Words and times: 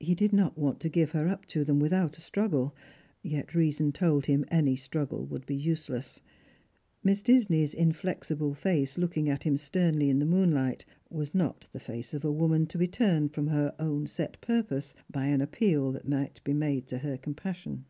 He 0.00 0.14
did 0.14 0.32
not 0.32 0.56
want 0.56 0.80
to 0.80 0.88
give 0.88 1.10
her 1.10 1.28
up 1.28 1.44
to 1.48 1.62
them 1.62 1.78
without 1.78 2.16
a 2.16 2.22
struggle, 2.22 2.74
3'et 3.22 3.52
reason 3.52 3.92
told 3.92 4.24
him 4.24 4.46
any 4.48 4.76
struggle 4.76 5.26
would 5.26 5.44
be 5.44 5.54
useless. 5.54 6.22
Miss 7.04 7.20
Disney'a 7.22 7.74
indexible 7.78 8.54
face, 8.54 8.96
looking 8.96 9.28
at 9.28 9.42
him 9.44 9.58
sternly 9.58 10.08
in 10.08 10.20
the 10.20 10.24
moonhght, 10.24 10.86
was 11.10 11.34
not 11.34 11.68
the 11.70 11.80
face 11.80 12.14
of 12.14 12.24
a 12.24 12.32
woman 12.32 12.64
to 12.64 12.78
be 12.78 12.88
turned 12.88 13.34
from 13.34 13.48
her 13.48 13.74
own 13.78 14.06
set 14.06 14.40
purpose 14.40 14.94
by 15.10 15.26
an 15.26 15.42
appeal 15.42 15.92
that 15.92 16.08
might 16.08 16.42
be 16.44 16.54
made 16.54 16.86
to 16.88 16.96
her 17.00 17.18
compassion. 17.18 17.84